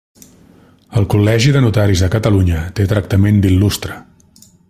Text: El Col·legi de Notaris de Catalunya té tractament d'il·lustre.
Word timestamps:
El 1.01 1.05
Col·legi 1.13 1.53
de 1.57 1.61
Notaris 1.65 2.03
de 2.05 2.09
Catalunya 2.17 2.63
té 2.81 2.87
tractament 2.95 3.39
d'il·lustre. 3.45 4.01